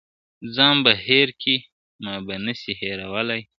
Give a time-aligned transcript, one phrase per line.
[0.55, 1.55] ځان به هېر کې
[2.03, 3.47] ما به نه سې هېرولای `